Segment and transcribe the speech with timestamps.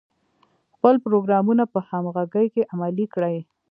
[0.75, 3.37] خپل پروګرامونه په همغږۍ کې عملي کړي.